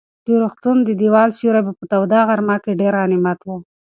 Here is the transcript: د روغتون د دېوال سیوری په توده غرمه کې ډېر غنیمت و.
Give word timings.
د 0.25 0.27
روغتون 0.43 0.77
د 0.83 0.89
دېوال 1.01 1.29
سیوری 1.37 1.61
په 1.79 1.83
توده 1.91 2.19
غرمه 2.27 2.57
کې 2.63 2.79
ډېر 2.81 2.93
غنیمت 3.01 3.39
و. 3.43 3.49